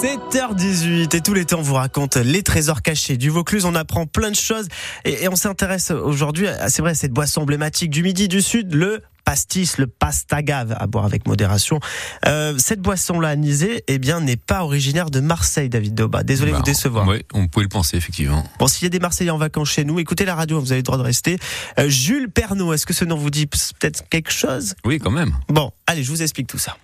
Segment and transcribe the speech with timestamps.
[0.00, 3.66] 7h18 et tous les temps on vous raconte les trésors cachés du Vaucluse.
[3.66, 4.66] On apprend plein de choses
[5.04, 9.76] et, on s'intéresse aujourd'hui, c'est vrai, cette boisson emblématique du Midi, du Sud, le pastis,
[9.76, 11.80] le pastagave, à boire avec modération.
[12.26, 16.22] Euh, cette boisson-là, anisée, eh bien, n'est pas originaire de Marseille, David Doba.
[16.22, 17.06] Désolé de vous bah, décevoir.
[17.06, 18.42] Oui, on pouvait le penser, effectivement.
[18.58, 20.80] Bon, s'il y a des Marseillais en vacances chez nous, écoutez la radio, vous avez
[20.80, 21.38] le droit de rester.
[21.78, 24.74] Euh, Jules Pernaud, est-ce que ce nom vous dit peut-être quelque chose?
[24.86, 25.34] Oui, quand même.
[25.48, 26.78] Bon, allez, je vous explique tout ça.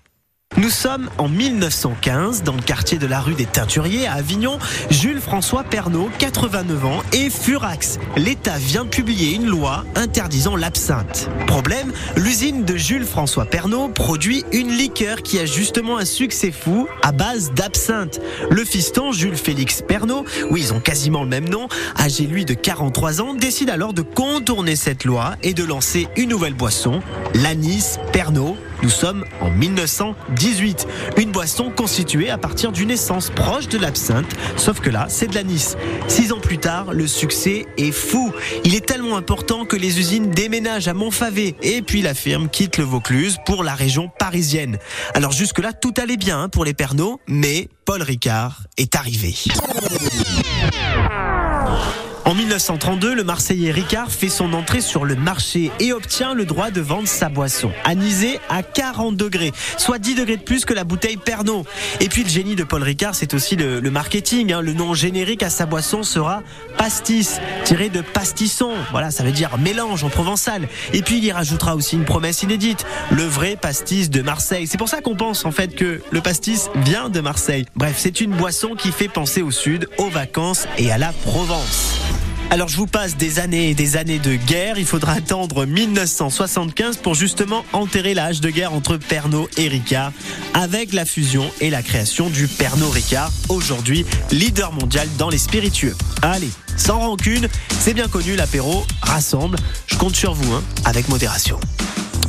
[0.59, 4.59] Nous sommes en 1915 dans le quartier de la rue des Teinturiers à Avignon.
[4.89, 7.99] Jules François Pernaud, 89 ans, et Furax.
[8.17, 11.29] L'État vient publier une loi interdisant l'absinthe.
[11.47, 16.89] Problème, l'usine de Jules François Pernaud produit une liqueur qui a justement un succès fou
[17.03, 18.23] à base d'absinthe.
[18.51, 22.55] Le fiston Jules Félix Pernaud, oui ils ont quasiment le même nom, âgé lui de
[22.55, 27.03] 43 ans, décide alors de contourner cette loi et de lancer une nouvelle boisson,
[27.35, 30.87] l'anis Pernaud nous sommes en 1918.
[31.17, 35.35] Une boisson constituée à partir d'une essence proche de l'absinthe, sauf que là, c'est de
[35.35, 35.77] l'anis.
[36.09, 38.33] Six ans plus tard, le succès est fou.
[38.65, 42.79] Il est tellement important que les usines déménagent à Montfavet et puis la firme quitte
[42.79, 44.79] le Vaucluse pour la région parisienne.
[45.15, 49.35] Alors jusque-là, tout allait bien hein, pour les Pernod, mais Paul Ricard est arrivé.
[52.27, 56.73] En 1932, le Marseillais Ricard fait son entrée sur le marché et obtient le droit
[56.73, 60.83] de vendre sa boisson, anisée à 40 degrés, soit 10 degrés de plus que la
[60.83, 61.65] bouteille Pernod.
[62.01, 64.53] Et puis le génie de Paul Ricard, c'est aussi le, marketing.
[64.53, 64.61] Hein.
[64.61, 66.43] Le nom générique à sa boisson sera
[66.77, 68.73] pastis, tiré de pastisson.
[68.91, 70.67] Voilà, ça veut dire mélange en provençal.
[70.93, 74.67] Et puis il y rajoutera aussi une promesse inédite, le vrai pastis de Marseille.
[74.67, 77.67] C'est pour ça qu'on pense en fait que le pastis vient de Marseille.
[77.77, 82.16] Bref, c'est une boisson qui fait penser au sud, aux vacances et à la Provence.
[82.51, 84.79] Alors je vous passe des années et des années de guerre.
[84.79, 90.13] Il faudra attendre 1975 pour justement enterrer l'âge de guerre entre Pernod et Ricard
[90.55, 95.97] avec la fusion et la création du Pernod Ricard, aujourd'hui leader mondial dans les spiritueux.
[96.23, 97.49] Allez, sans rancune,
[97.81, 99.59] c'est bien connu, l'apéro rassemble.
[99.87, 101.59] Je compte sur vous, hein, avec modération.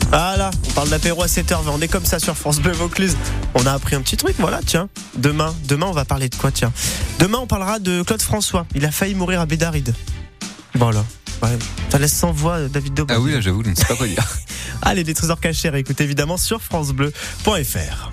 [0.10, 3.18] Voilà, on parle d'apéro à 7h20, on est comme ça sur France Bleu Vaucluse.
[3.56, 4.90] On a appris un petit truc, voilà, tiens.
[5.18, 6.72] Demain, demain on va parler de quoi, tiens
[7.20, 9.94] Demain on parlera de Claude François, il a failli mourir à Bédaride.
[10.76, 11.04] Voilà.
[11.44, 11.58] Ouais.
[11.90, 13.14] Ça laisse sans voix euh, David Dobin.
[13.16, 14.26] Ah oui, j'avoue, je ne sais pas quoi dire.
[14.82, 18.12] Allez, des trésors cachés, écoutez évidemment sur francebleu.fr.